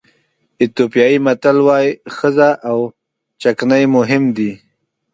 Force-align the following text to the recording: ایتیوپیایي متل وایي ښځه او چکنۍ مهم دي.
ایتیوپیایي 0.61 1.17
متل 1.25 1.57
وایي 1.67 1.91
ښځه 2.15 2.49
او 2.69 2.79
چکنۍ 3.41 3.83
مهم 3.95 4.23
دي. 4.37 4.51